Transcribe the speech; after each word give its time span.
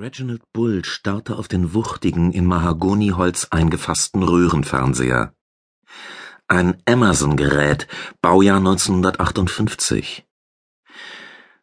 Reginald 0.00 0.40
Bull 0.54 0.82
starrte 0.82 1.36
auf 1.36 1.46
den 1.46 1.74
wuchtigen, 1.74 2.32
in 2.32 2.46
Mahagoniholz 2.46 3.48
eingefassten 3.50 4.22
Röhrenfernseher. 4.22 5.34
Ein 6.48 6.78
Amazon-Gerät, 6.86 7.86
Baujahr 8.22 8.56
1958. 8.56 10.26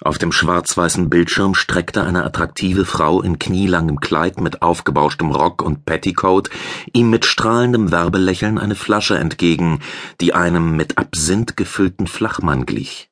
Auf 0.00 0.18
dem 0.18 0.30
schwarz-weißen 0.30 1.10
Bildschirm 1.10 1.56
streckte 1.56 2.04
eine 2.04 2.22
attraktive 2.22 2.84
Frau 2.84 3.20
in 3.20 3.40
knielangem 3.40 3.98
Kleid 3.98 4.40
mit 4.40 4.62
aufgebauschtem 4.62 5.32
Rock 5.32 5.60
und 5.60 5.84
Petticoat 5.84 6.50
ihm 6.92 7.10
mit 7.10 7.24
strahlendem 7.24 7.90
Werbelächeln 7.90 8.58
eine 8.58 8.76
Flasche 8.76 9.18
entgegen, 9.18 9.80
die 10.20 10.34
einem 10.34 10.76
mit 10.76 10.98
Absinth 10.98 11.56
gefüllten 11.56 12.06
Flachmann 12.06 12.64
glich. 12.64 13.10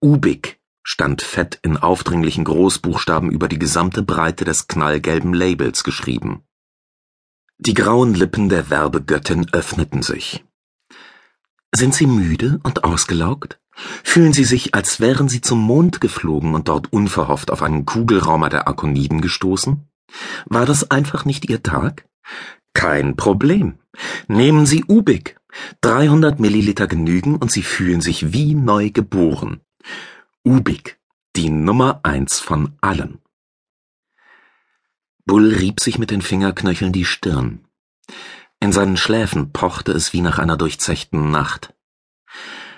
Ubik 0.00 0.60
stand 0.84 1.22
fett 1.22 1.58
in 1.62 1.76
aufdringlichen 1.76 2.44
Großbuchstaben 2.44 3.30
über 3.30 3.48
die 3.48 3.58
gesamte 3.58 4.02
Breite 4.02 4.44
des 4.44 4.68
knallgelben 4.68 5.34
Labels 5.34 5.82
geschrieben. 5.82 6.44
Die 7.58 7.74
grauen 7.74 8.14
Lippen 8.14 8.48
der 8.48 8.68
Werbegöttin 8.70 9.52
öffneten 9.52 10.02
sich. 10.02 10.44
Sind 11.74 11.94
Sie 11.94 12.06
müde 12.06 12.60
und 12.62 12.84
ausgelaugt? 12.84 13.58
Fühlen 14.04 14.32
Sie 14.32 14.44
sich, 14.44 14.74
als 14.74 15.00
wären 15.00 15.28
Sie 15.28 15.40
zum 15.40 15.60
Mond 15.60 16.00
geflogen 16.00 16.54
und 16.54 16.68
dort 16.68 16.92
unverhofft 16.92 17.50
auf 17.50 17.62
einen 17.62 17.86
Kugelraumer 17.86 18.48
der 18.48 18.68
Arkoniden 18.68 19.20
gestoßen? 19.20 19.88
War 20.46 20.66
das 20.66 20.90
einfach 20.90 21.24
nicht 21.24 21.48
Ihr 21.48 21.62
Tag? 21.62 22.06
Kein 22.74 23.16
Problem. 23.16 23.78
Nehmen 24.28 24.66
Sie 24.66 24.84
Ubik. 24.86 25.36
300 25.80 26.40
Milliliter 26.40 26.86
genügen 26.86 27.36
und 27.36 27.50
Sie 27.50 27.62
fühlen 27.62 28.00
sich 28.00 28.32
wie 28.32 28.54
neu 28.54 28.90
geboren. 28.90 29.60
Ubik, 30.46 31.00
die 31.36 31.48
Nummer 31.48 32.00
eins 32.02 32.38
von 32.38 32.76
allen. 32.82 33.22
Bull 35.24 35.54
rieb 35.54 35.80
sich 35.80 35.96
mit 35.96 36.10
den 36.10 36.20
Fingerknöcheln 36.20 36.92
die 36.92 37.06
Stirn. 37.06 37.66
In 38.60 38.70
seinen 38.70 38.98
Schläfen 38.98 39.52
pochte 39.52 39.92
es 39.92 40.12
wie 40.12 40.20
nach 40.20 40.38
einer 40.38 40.58
durchzechten 40.58 41.30
Nacht. 41.30 41.72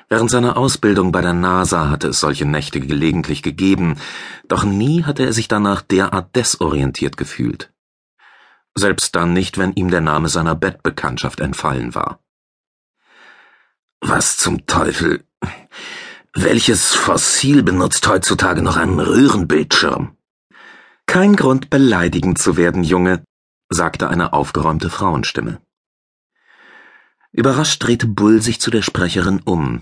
Während 0.08 0.30
seiner 0.30 0.56
Ausbildung 0.56 1.10
bei 1.10 1.22
der 1.22 1.32
NASA 1.32 1.90
hatte 1.90 2.06
es 2.06 2.20
solche 2.20 2.46
Nächte 2.46 2.78
gelegentlich 2.78 3.42
gegeben, 3.42 3.98
doch 4.46 4.62
nie 4.62 5.02
hatte 5.02 5.24
er 5.24 5.32
sich 5.32 5.48
danach 5.48 5.82
derart 5.82 6.36
desorientiert 6.36 7.16
gefühlt. 7.16 7.72
Selbst 8.76 9.16
dann 9.16 9.32
nicht, 9.32 9.58
wenn 9.58 9.72
ihm 9.72 9.90
der 9.90 10.02
Name 10.02 10.28
seiner 10.28 10.54
Bettbekanntschaft 10.54 11.40
entfallen 11.40 11.96
war. 11.96 12.20
Was 14.00 14.36
zum 14.36 14.66
Teufel? 14.66 15.24
Welches 16.38 16.94
Fossil 16.94 17.62
benutzt 17.62 18.06
heutzutage 18.06 18.60
noch 18.60 18.76
einen 18.76 19.00
Röhrenbildschirm? 19.00 20.18
Kein 21.06 21.34
Grund, 21.34 21.70
beleidigend 21.70 22.36
zu 22.36 22.58
werden, 22.58 22.84
Junge, 22.84 23.24
sagte 23.70 24.10
eine 24.10 24.34
aufgeräumte 24.34 24.90
Frauenstimme. 24.90 25.62
Überrascht 27.32 27.82
drehte 27.82 28.06
Bull 28.06 28.42
sich 28.42 28.60
zu 28.60 28.70
der 28.70 28.82
Sprecherin 28.82 29.40
um. 29.46 29.80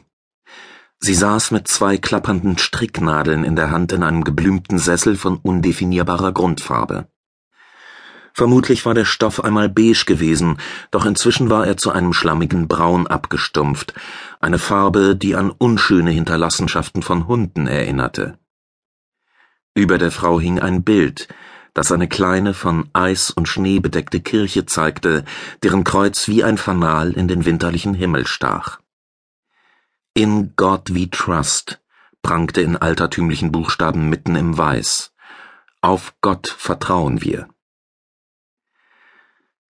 Sie 1.00 1.14
saß 1.14 1.50
mit 1.50 1.66
zwei 1.66 1.98
klappernden 1.98 2.56
Stricknadeln 2.56 3.42
in 3.42 3.56
der 3.56 3.72
Hand 3.72 3.90
in 3.90 4.04
einem 4.04 4.22
geblümten 4.22 4.78
Sessel 4.78 5.16
von 5.16 5.38
undefinierbarer 5.38 6.30
Grundfarbe. 6.30 7.08
Vermutlich 8.36 8.84
war 8.84 8.94
der 8.94 9.04
Stoff 9.04 9.44
einmal 9.44 9.68
beige 9.68 10.06
gewesen, 10.06 10.58
doch 10.90 11.06
inzwischen 11.06 11.50
war 11.50 11.68
er 11.68 11.76
zu 11.76 11.92
einem 11.92 12.12
schlammigen 12.12 12.66
Braun 12.66 13.06
abgestumpft, 13.06 13.94
eine 14.40 14.58
Farbe, 14.58 15.14
die 15.14 15.36
an 15.36 15.52
unschöne 15.52 16.10
Hinterlassenschaften 16.10 17.02
von 17.02 17.28
Hunden 17.28 17.68
erinnerte. 17.68 18.36
Über 19.72 19.98
der 19.98 20.10
Frau 20.10 20.40
hing 20.40 20.58
ein 20.58 20.82
Bild, 20.82 21.28
das 21.74 21.92
eine 21.92 22.08
kleine 22.08 22.54
von 22.54 22.90
Eis 22.92 23.30
und 23.30 23.48
Schnee 23.48 23.78
bedeckte 23.78 24.20
Kirche 24.20 24.66
zeigte, 24.66 25.24
deren 25.62 25.84
Kreuz 25.84 26.26
wie 26.26 26.42
ein 26.42 26.58
Fanal 26.58 27.12
in 27.12 27.28
den 27.28 27.44
winterlichen 27.44 27.94
Himmel 27.94 28.26
stach. 28.26 28.80
In 30.12 30.54
God 30.56 30.92
we 30.92 31.08
trust 31.08 31.80
prangte 32.22 32.62
in 32.62 32.76
altertümlichen 32.76 33.52
Buchstaben 33.52 34.08
mitten 34.08 34.34
im 34.34 34.58
Weiß. 34.58 35.12
Auf 35.82 36.14
Gott 36.20 36.48
vertrauen 36.48 37.22
wir. 37.22 37.48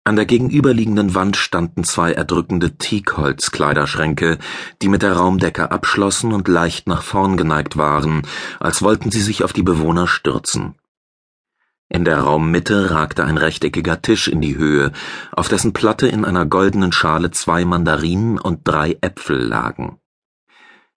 An 0.04 0.16
der 0.16 0.26
gegenüberliegenden 0.26 1.14
Wand 1.14 1.36
standen 1.36 1.84
zwei 1.84 2.12
erdrückende 2.12 2.76
Teakholz-Kleiderschränke, 2.76 4.38
die 4.82 4.88
mit 4.88 5.02
der 5.02 5.12
Raumdecke 5.12 5.70
abschlossen 5.70 6.32
und 6.32 6.48
leicht 6.48 6.88
nach 6.88 7.02
vorn 7.02 7.36
geneigt 7.36 7.76
waren, 7.76 8.22
als 8.58 8.82
wollten 8.82 9.12
sie 9.12 9.20
sich 9.20 9.44
auf 9.44 9.52
die 9.52 9.62
Bewohner 9.62 10.08
stürzen. 10.08 10.74
In 11.88 12.04
der 12.04 12.18
Raummitte 12.18 12.90
ragte 12.90 13.22
ein 13.24 13.38
rechteckiger 13.38 14.02
Tisch 14.02 14.26
in 14.26 14.40
die 14.40 14.56
Höhe, 14.56 14.90
auf 15.30 15.48
dessen 15.48 15.72
Platte 15.72 16.08
in 16.08 16.24
einer 16.24 16.46
goldenen 16.46 16.90
Schale 16.90 17.30
zwei 17.30 17.64
Mandarinen 17.64 18.40
und 18.40 18.66
drei 18.66 18.98
Äpfel 19.02 19.38
lagen. 19.38 20.00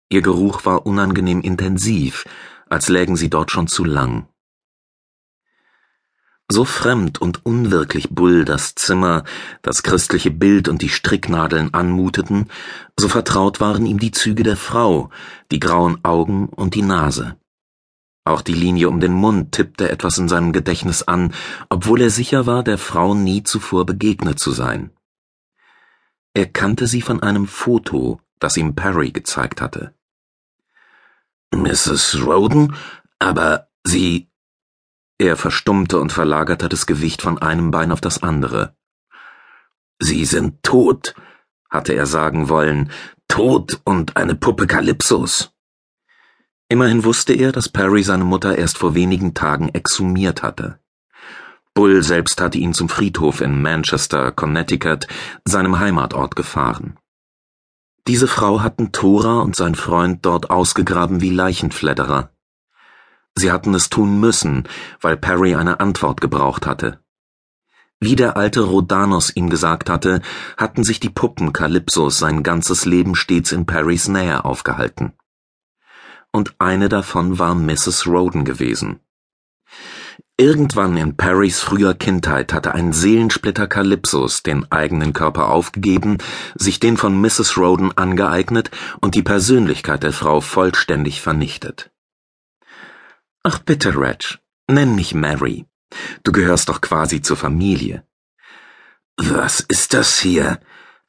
Ihr 0.09 0.23
Geruch 0.23 0.65
war 0.65 0.87
unangenehm 0.87 1.41
intensiv, 1.41 2.25
als 2.69 2.89
lägen 2.89 3.17
sie 3.17 3.29
dort 3.29 3.51
schon 3.51 3.67
zu 3.67 3.83
lang. 3.83 4.27
So 6.47 6.63
fremd 6.63 7.19
und 7.19 7.45
unwirklich 7.45 8.09
Bull 8.11 8.45
das 8.45 8.75
Zimmer, 8.75 9.23
das 9.63 9.81
christliche 9.81 10.29
Bild 10.29 10.67
und 10.67 10.81
die 10.83 10.89
Stricknadeln 10.89 11.73
anmuteten, 11.73 12.49
so 12.97 13.07
vertraut 13.07 13.59
waren 13.59 13.85
ihm 13.87 13.97
die 13.97 14.11
Züge 14.11 14.43
der 14.43 14.57
Frau, 14.57 15.09
die 15.51 15.59
grauen 15.59 16.03
Augen 16.03 16.49
und 16.49 16.75
die 16.75 16.83
Nase. 16.83 17.35
Auch 18.25 18.41
die 18.41 18.53
Linie 18.53 18.89
um 18.89 18.99
den 18.99 19.13
Mund 19.13 19.53
tippte 19.53 19.89
etwas 19.89 20.17
in 20.17 20.27
seinem 20.27 20.51
Gedächtnis 20.51 21.03
an, 21.03 21.33
obwohl 21.69 22.01
er 22.01 22.09
sicher 22.11 22.45
war, 22.45 22.63
der 22.63 22.77
Frau 22.77 23.15
nie 23.15 23.43
zuvor 23.43 23.85
begegnet 23.85 24.39
zu 24.39 24.51
sein. 24.51 24.91
Er 26.33 26.47
kannte 26.47 26.85
sie 26.85 27.01
von 27.01 27.23
einem 27.23 27.47
Foto, 27.47 28.19
das 28.39 28.57
ihm 28.57 28.75
Perry 28.75 29.11
gezeigt 29.11 29.61
hatte. 29.61 29.95
Mrs. 31.51 32.19
Roden, 32.25 32.75
aber 33.19 33.67
Sie 33.87 34.29
er 35.17 35.37
verstummte 35.37 35.99
und 35.99 36.11
verlagerte 36.11 36.67
das 36.69 36.85
Gewicht 36.85 37.21
von 37.21 37.37
einem 37.37 37.71
Bein 37.71 37.91
auf 37.91 38.01
das 38.01 38.21
andere. 38.21 38.75
Sie 39.99 40.25
sind 40.25 40.61
tot, 40.63 41.15
hatte 41.69 41.93
er 41.93 42.05
sagen 42.05 42.49
wollen, 42.49 42.91
tot 43.27 43.79
und 43.85 44.17
eine 44.17 44.35
Puppe 44.35 44.67
Kalypsos. 44.67 45.51
Immerhin 46.67 47.03
wusste 47.03 47.33
er, 47.33 47.51
dass 47.51 47.69
Perry 47.69 48.03
seine 48.03 48.25
Mutter 48.25 48.57
erst 48.57 48.77
vor 48.77 48.95
wenigen 48.95 49.33
Tagen 49.33 49.69
exhumiert 49.69 50.43
hatte. 50.43 50.79
Bull 51.73 52.03
selbst 52.03 52.41
hatte 52.41 52.57
ihn 52.57 52.73
zum 52.73 52.89
Friedhof 52.89 53.41
in 53.41 53.61
Manchester, 53.61 54.31
Connecticut, 54.31 55.07
seinem 55.43 55.79
Heimatort, 55.79 56.35
gefahren. 56.35 56.97
Diese 58.07 58.27
Frau 58.27 58.61
hatten 58.61 58.91
Thora 58.91 59.41
und 59.41 59.55
sein 59.55 59.75
Freund 59.75 60.25
dort 60.25 60.49
ausgegraben 60.49 61.21
wie 61.21 61.31
Leichenfledderer. 61.31 62.29
Sie 63.37 63.51
hatten 63.51 63.73
es 63.73 63.89
tun 63.89 64.19
müssen, 64.19 64.63
weil 65.01 65.17
Perry 65.17 65.55
eine 65.55 65.79
Antwort 65.79 66.21
gebraucht 66.21 66.65
hatte. 66.65 66.99
Wie 67.99 68.15
der 68.15 68.37
alte 68.37 68.61
Rhodanos 68.61 69.35
ihm 69.35 69.49
gesagt 69.49 69.89
hatte, 69.89 70.21
hatten 70.57 70.83
sich 70.83 70.99
die 70.99 71.09
Puppen 71.09 71.53
Kalypsos 71.53 72.17
sein 72.17 72.43
ganzes 72.43 72.85
Leben 72.85 73.15
stets 73.15 73.51
in 73.51 73.65
Perrys 73.65 74.07
Nähe 74.07 74.45
aufgehalten. 74.45 75.13
Und 76.31 76.55
eine 76.59 76.89
davon 76.89 77.39
war 77.39 77.55
Mrs. 77.55 78.07
Roden 78.07 78.43
gewesen. 78.43 78.99
Irgendwann 80.37 80.97
in 80.97 81.15
Perrys 81.15 81.61
früher 81.61 81.93
Kindheit 81.93 82.51
hatte 82.51 82.75
ein 82.75 82.91
Seelensplitter 82.91 83.67
Kalypsos 83.67 84.43
den 84.43 84.69
eigenen 84.69 85.13
Körper 85.13 85.47
aufgegeben, 85.49 86.17
sich 86.55 86.81
den 86.81 86.97
von 86.97 87.19
Mrs. 87.21 87.57
Roden 87.57 87.97
angeeignet 87.97 88.69
und 88.99 89.15
die 89.15 89.23
Persönlichkeit 89.23 90.03
der 90.03 90.11
Frau 90.11 90.41
vollständig 90.41 91.21
vernichtet. 91.21 91.89
Ach 93.47 93.59
bitte, 93.59 93.95
Reg, 93.95 94.39
nenn 94.67 94.95
mich 94.95 95.13
Mary. 95.13 95.67
Du 96.23 96.31
gehörst 96.31 96.67
doch 96.67 96.81
quasi 96.81 97.21
zur 97.21 97.37
Familie. 97.37 98.03
Was 99.17 99.59
ist 99.59 99.93
das 99.93 100.17
hier? 100.19 100.59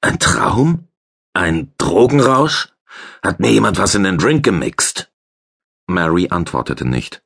Ein 0.03 0.19
Traum? 0.19 0.89
Ein 1.33 1.73
Drogenrausch? 1.79 2.69
Hat 3.23 3.41
mir 3.41 3.53
jemand 3.53 3.79
was 3.79 3.95
in 3.95 4.05
den 4.05 4.19
Drink 4.19 4.45
gemixt? 4.45 5.11
Mary 5.87 6.29
antwortete 6.29 6.85
nicht. 6.85 7.23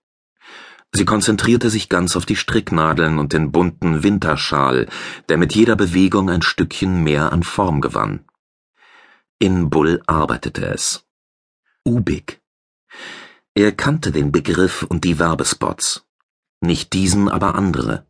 Sie 0.93 1.05
konzentrierte 1.05 1.71
sich 1.71 1.89
ganz 1.89 2.15
auf 2.15 2.25
die 2.25 2.37
Stricknadeln 2.37 3.19
und 3.19 3.33
den 3.33 3.51
bunten 3.51 4.05
Winterschal, 4.05 4.89
der 5.29 5.39
mit 5.39 5.57
jeder 5.57 5.75
Bewegung 5.75 6.31
ein 6.31 6.43
Stückchen 6.43 7.03
mehr 7.03 7.33
an 7.33 7.43
Form 7.43 7.81
gewann. 7.81 8.25
In 9.41 9.71
Bull 9.71 10.03
arbeitete 10.07 10.67
es. 10.67 11.05
Ubik. 11.85 12.40
Er 13.61 13.73
kannte 13.73 14.11
den 14.11 14.33
Begriff 14.33 14.85
und 14.85 15.05
die 15.05 15.19
Werbespots. 15.19 16.07
Nicht 16.63 16.95
diesen, 16.95 17.29
aber 17.29 17.57
andere. 17.57 18.07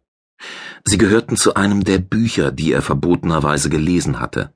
Sie 0.84 0.96
gehörten 0.96 1.36
zu 1.36 1.54
einem 1.54 1.82
der 1.82 1.98
Bücher, 1.98 2.52
die 2.52 2.70
er 2.70 2.82
verbotenerweise 2.82 3.68
gelesen 3.68 4.20
hatte. 4.20 4.54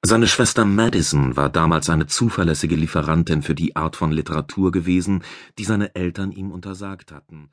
Seine 0.00 0.28
Schwester 0.28 0.64
Madison 0.64 1.36
war 1.36 1.48
damals 1.48 1.90
eine 1.90 2.06
zuverlässige 2.06 2.76
Lieferantin 2.76 3.42
für 3.42 3.56
die 3.56 3.74
Art 3.74 3.96
von 3.96 4.12
Literatur 4.12 4.70
gewesen, 4.70 5.24
die 5.58 5.64
seine 5.64 5.92
Eltern 5.96 6.30
ihm 6.30 6.52
untersagt 6.52 7.10
hatten 7.10 7.46